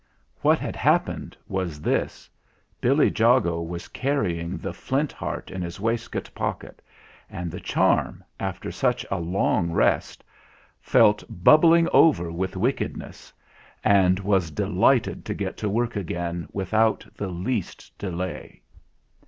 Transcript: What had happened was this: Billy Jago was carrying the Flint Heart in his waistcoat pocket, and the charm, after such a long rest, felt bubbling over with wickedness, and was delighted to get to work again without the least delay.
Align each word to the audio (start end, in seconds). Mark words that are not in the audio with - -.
What 0.41 0.57
had 0.57 0.75
happened 0.75 1.37
was 1.47 1.79
this: 1.79 2.27
Billy 2.81 3.13
Jago 3.15 3.61
was 3.61 3.87
carrying 3.87 4.57
the 4.57 4.73
Flint 4.73 5.11
Heart 5.13 5.51
in 5.51 5.61
his 5.61 5.79
waistcoat 5.79 6.27
pocket, 6.33 6.81
and 7.29 7.51
the 7.51 7.59
charm, 7.59 8.23
after 8.39 8.71
such 8.71 9.05
a 9.11 9.19
long 9.19 9.69
rest, 9.71 10.23
felt 10.81 11.23
bubbling 11.29 11.87
over 11.93 12.31
with 12.31 12.57
wickedness, 12.57 13.31
and 13.83 14.19
was 14.19 14.49
delighted 14.49 15.23
to 15.25 15.35
get 15.35 15.55
to 15.57 15.69
work 15.69 15.95
again 15.95 16.47
without 16.51 17.05
the 17.15 17.27
least 17.29 17.95
delay. 17.99 18.59